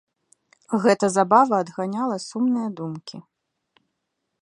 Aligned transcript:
Гэта 0.85 1.05
забава 1.17 1.55
адганяла 1.65 2.17
сумныя 2.29 2.69
думкі. 2.81 3.17